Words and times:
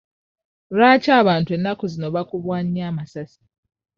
Lwaki 0.75 1.09
abantu 1.21 1.49
ennaku 1.57 1.83
zino 1.93 2.07
bakubwa 2.15 2.57
nnyo 2.65 2.83
amasasi? 2.89 3.41